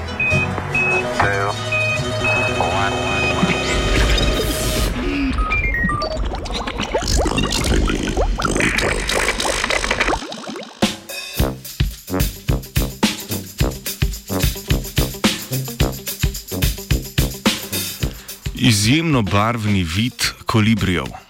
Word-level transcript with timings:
two, 0.00 1.48
one. 2.58 3.18
Izjemno 18.54 19.22
barvni 19.22 19.82
vid 19.84 20.12
kolibrijev. 20.46 21.27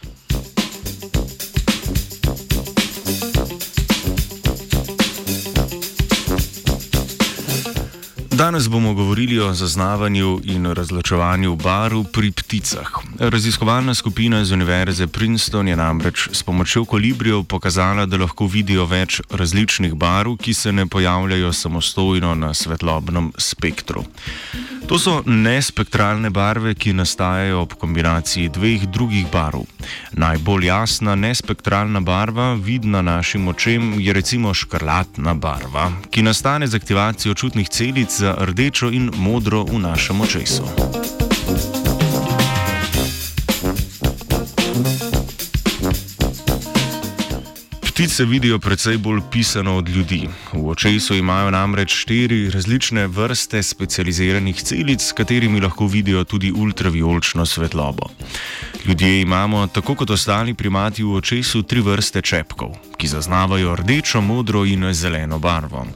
Danes 8.39 8.69
bomo 8.69 8.95
govorili 8.95 9.41
o 9.41 9.55
zaznavanju 9.55 10.41
in 10.45 10.67
razločevanju 10.67 11.57
barv 11.57 12.05
pri 12.13 12.31
pticah. 12.31 12.91
Raziskovalna 13.19 13.95
skupina 13.95 14.45
z 14.45 14.53
Univerze 14.53 15.07
Princeton 15.07 15.69
je 15.69 15.77
namreč 15.77 16.29
s 16.33 16.43
pomočjo 16.43 16.85
kolibrijev 16.85 17.43
pokazala, 17.45 18.07
da 18.07 18.17
lahko 18.17 18.47
vidijo 18.47 18.87
več 18.87 19.21
različnih 19.31 19.95
barv, 19.95 20.37
ki 20.37 20.55
se 20.55 20.73
ne 20.73 20.87
pojavljajo 20.87 21.53
samostojno 21.53 22.35
na 22.35 22.55
svetlobnem 22.55 23.33
spektru. 23.39 24.05
To 24.89 24.97
so 24.99 25.19
nespektralne 25.27 26.31
barve, 26.31 26.73
ki 26.75 26.95
nastajajo 26.97 27.61
ob 27.61 27.75
kombinaciji 27.75 28.49
dveh 28.49 28.87
drugih 28.89 29.27
barv. 29.33 29.67
Najbolj 30.13 30.65
jasna 30.67 31.15
nespektralna 31.15 32.01
barva, 32.01 32.55
vidna 32.55 33.03
našim 33.03 33.49
očem, 33.49 34.01
je 34.01 34.13
recimo 34.13 34.55
škrlatna 34.55 35.35
barva, 35.35 35.91
ki 36.11 36.23
nastane 36.23 36.67
z 36.67 36.81
aktivacijo 36.81 37.35
čutnih 37.35 37.69
celic 37.69 38.17
za 38.29 38.45
rdečo 38.45 38.91
in 38.93 39.09
modro 39.17 39.65
v 39.65 39.81
našem 39.81 40.21
očesu. 40.21 40.69
Ptice 47.81 48.25
vidijo 48.25 48.59
precej 48.59 48.97
bolj 48.97 49.21
pisano 49.33 49.77
od 49.77 49.89
ljudi. 49.89 50.29
V 50.53 50.69
očesu 50.69 51.15
imajo 51.15 51.51
namreč 51.51 51.95
štiri 52.05 52.51
različne 52.51 53.07
vrste 53.07 53.63
specializiranih 53.63 54.63
celic, 54.63 55.03
s 55.03 55.13
katerimi 55.13 55.61
lahko 55.61 55.87
vidijo 55.87 56.25
tudi 56.25 56.53
ultraviolčno 56.53 57.47
svetlobo. 57.47 58.13
Ljudje 58.87 59.21
imamo, 59.21 59.67
tako 59.67 59.95
kot 59.95 60.11
ostali 60.11 60.55
primati 60.55 61.03
v 61.03 61.17
očesu, 61.17 61.63
tri 61.63 61.81
vrste 61.81 62.23
čepkov, 62.23 62.77
ki 62.97 63.09
zaznavajo 63.09 63.77
rdečo, 63.77 64.21
modro 64.21 64.65
in 64.65 64.93
zeleno 64.93 65.39
barvo. 65.39 65.87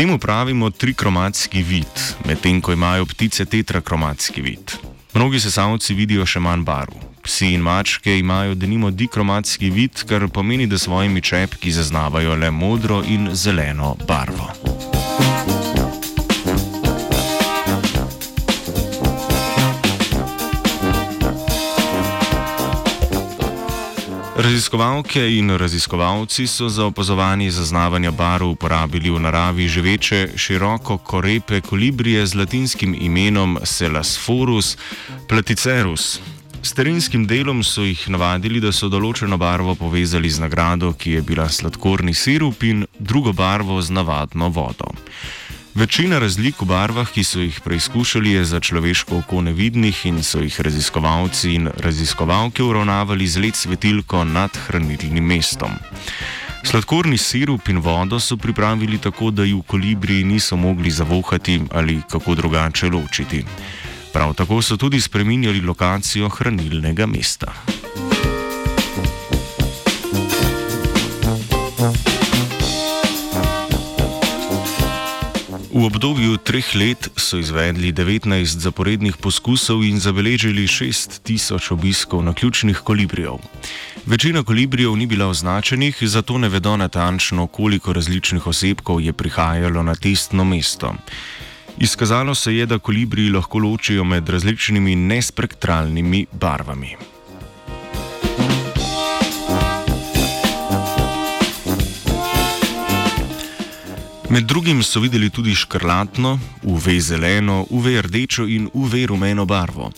Temu 0.00 0.18
pravimo 0.18 0.70
trikromatski 0.70 1.62
vid, 1.62 1.98
medtem 2.24 2.60
ko 2.60 2.72
imajo 2.72 3.04
ptice 3.06 3.44
tetrakromatski 3.44 4.42
vid. 4.42 4.72
Mnogi 5.14 5.40
sesalci 5.40 5.94
vidijo 5.94 6.24
še 6.26 6.40
manj 6.40 6.64
barv. 6.64 6.94
Psi 7.20 7.50
in 7.52 7.60
mačke 7.60 8.14
imajo 8.18 8.56
denimo 8.56 8.88
dikromatski 8.90 9.68
vid, 9.70 10.00
kar 10.08 10.24
pomeni, 10.32 10.66
da 10.66 10.80
svojimi 10.80 11.20
čepki 11.20 11.72
zaznavajo 11.72 12.32
le 12.34 12.50
modro 12.50 13.02
in 13.04 13.28
zeleno 13.34 13.92
barvo. 14.08 14.48
Raziskovalke 24.40 25.20
in 25.36 25.56
raziskovalci 25.56 26.46
so 26.46 26.68
za 26.68 26.84
opazovanje 26.86 27.50
zaznavanja 27.50 28.10
barv 28.10 28.48
uporabili 28.48 29.10
v 29.10 29.20
naravi 29.20 29.68
živeče 29.68 30.28
široko 30.36 30.98
korepe 30.98 31.60
kolibrije 31.60 32.26
z 32.26 32.34
latinskim 32.34 32.96
imenom 33.00 33.58
Selasforus 33.64 34.76
platicerus. 35.28 36.20
S 36.62 36.72
terenskim 36.72 37.26
delom 37.26 37.62
so 37.64 37.84
jih 37.84 38.08
navadili, 38.08 38.60
da 38.60 38.72
so 38.72 38.88
določeno 38.88 39.36
barvo 39.36 39.74
povezali 39.74 40.30
z 40.30 40.40
nagrado, 40.40 40.92
ki 40.92 41.18
je 41.18 41.22
bila 41.22 41.48
sladkorni 41.48 42.14
sirup, 42.14 42.62
in 42.62 42.86
drugo 42.98 43.32
barvo 43.32 43.82
z 43.82 43.92
navadno 43.92 44.48
vodo. 44.48 44.88
Večina 45.74 46.18
razlik 46.18 46.58
v 46.60 46.66
barvah, 46.66 47.06
ki 47.06 47.22
so 47.24 47.38
jih 47.38 47.60
preizkušali, 47.62 48.32
je 48.32 48.44
za 48.44 48.60
človeško 48.60 49.22
oko 49.22 49.40
nevidnih 49.40 50.06
in 50.06 50.22
so 50.22 50.42
jih 50.42 50.60
raziskovalci 50.60 51.54
in 51.54 51.70
raziskovalke 51.78 52.62
uravnavali 52.62 53.26
z 53.26 53.38
led 53.38 53.54
svetilko 53.54 54.24
nad 54.24 54.50
hranilnim 54.66 55.24
mestom. 55.24 55.78
Sladkorni 56.66 57.18
sirup 57.18 57.68
in 57.68 57.78
vodo 57.78 58.20
so 58.20 58.36
pripravili 58.36 58.98
tako, 58.98 59.30
da 59.30 59.44
ju 59.44 59.62
kolibri 59.62 60.24
niso 60.24 60.56
mogli 60.56 60.90
zavohati 60.90 61.60
ali 61.70 62.02
kako 62.10 62.34
drugače 62.34 62.90
ločiti. 62.90 63.44
Prav 64.12 64.34
tako 64.34 64.62
so 64.62 64.76
tudi 64.76 65.00
spremenjali 65.00 65.60
lokacijo 65.60 66.28
hranilnega 66.28 67.06
mesta. 67.06 67.54
V 75.80 75.84
obdobju 75.88 76.36
treh 76.36 76.76
let 76.76 77.08
so 77.16 77.38
izvedli 77.40 77.88
19 77.88 78.28
zaporednih 78.44 79.16
poskusov 79.16 79.80
in 79.80 79.96
zabeležili 79.96 80.66
6000 80.68 81.72
obiskov 81.72 82.20
na 82.20 82.34
ključnih 82.36 82.76
kolibrijev. 82.84 83.40
Večina 84.06 84.42
kolibrijev 84.44 84.92
ni 84.96 85.06
bila 85.06 85.30
označenih, 85.32 85.96
zato 86.02 86.38
ne 86.38 86.48
vedo 86.52 86.76
natančno, 86.76 87.46
koliko 87.46 87.92
različnih 87.92 88.46
osebkov 88.46 89.00
je 89.00 89.12
prihajalo 89.12 89.82
na 89.82 89.94
testno 89.94 90.44
mesto. 90.44 90.92
Izkazalo 91.78 92.34
se 92.34 92.56
je, 92.56 92.66
da 92.66 92.78
kolibriji 92.78 93.30
lahko 93.30 93.58
ločijo 93.58 94.04
med 94.04 94.28
različnimi 94.28 94.96
nespektralnimi 94.96 96.26
barvami. 96.32 96.96
Med 104.30 104.44
drugim 104.44 104.82
so 104.82 105.00
videli 105.00 105.30
tudi 105.30 105.54
škrlatno, 105.54 106.38
UV 106.62 106.84
zeleno, 107.00 107.66
UV 107.70 107.86
rdečo 108.00 108.44
in 108.46 108.68
UV 108.72 108.92
rumeno 109.06 109.44
barvo. 109.44 109.90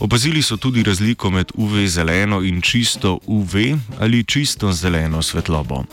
Opazili 0.00 0.42
so 0.42 0.56
tudi 0.56 0.82
razliko 0.82 1.30
med 1.30 1.52
UV 1.54 1.86
zeleno 1.86 2.40
in 2.42 2.60
čisto 2.60 3.18
UV 3.26 3.54
ali 4.00 4.24
čisto 4.24 4.72
zeleno 4.72 5.22
svetlobo. 5.22 5.84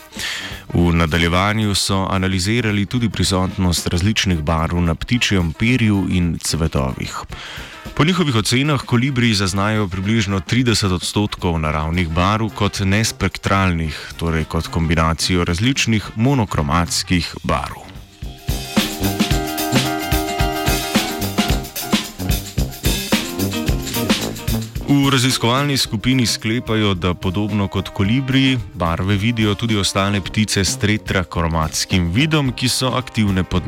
V 0.74 0.92
nadaljevanju 0.92 1.74
so 1.74 2.06
analizirali 2.10 2.86
tudi 2.86 3.08
prisotnost 3.08 3.86
različnih 3.86 4.38
barv 4.38 4.80
na 4.80 4.94
ptičjem 4.94 5.52
perju 5.52 6.06
in 6.10 6.38
cvetovih. 6.40 7.16
Po 7.96 8.04
njihovih 8.04 8.34
ocenah 8.34 8.82
kolibri 8.82 9.34
zaznajo 9.34 9.88
približno 9.88 10.40
30 10.40 10.92
odstotkov 10.94 11.60
naravnih 11.60 12.08
barv 12.08 12.48
kot 12.54 12.80
nespektralnih, 12.80 14.12
torej 14.16 14.44
kot 14.44 14.66
kombinacijo 14.66 15.44
različnih 15.44 16.10
monokromatskih 16.16 17.34
barv. 17.42 17.86
V 24.88 25.10
raziskovalni 25.10 25.76
skupini 25.76 26.26
sklepajo, 26.26 26.94
da 26.94 27.14
podobno 27.14 27.68
kot 27.68 27.88
kolibri, 27.88 28.58
barve 28.74 29.16
vidijo 29.16 29.54
tudi 29.54 29.76
ostale 29.76 30.20
ptice 30.20 30.64
s 30.64 30.78
tetrakromatskim 30.78 32.10
vidom, 32.12 32.52
ki 32.52 32.68
so 32.68 32.90
aktivne 32.96 33.44
pod 33.44 33.66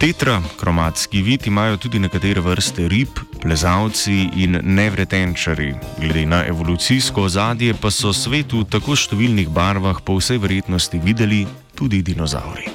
dnevi. 0.00 0.12
Tetrakromatski 0.12 1.22
vid 1.22 1.46
imajo 1.46 1.76
tudi 1.76 1.98
nekatere 1.98 2.40
vrste 2.40 2.88
rib, 2.88 3.08
plezalci 3.40 4.28
in 4.36 4.60
nevretenčari. 4.62 5.74
Glede 5.98 6.26
na 6.26 6.44
evolucijsko 6.46 7.22
ozadje 7.22 7.74
pa 7.74 7.90
so 7.90 8.12
svet 8.12 8.52
v 8.52 8.64
tako 8.64 8.96
številnih 8.96 9.48
barvah 9.48 10.00
po 10.04 10.16
vsej 10.18 10.38
verjetnosti 10.38 10.98
videli 10.98 11.46
tudi 11.74 12.02
dinozauri. 12.02 12.68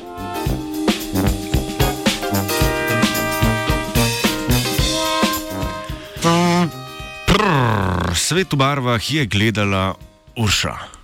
Prrr, 7.25 8.15
svet 8.15 8.53
v 8.53 8.57
barvah 8.57 9.01
je 9.01 9.25
gledala 9.25 9.95
Urša. 10.35 10.94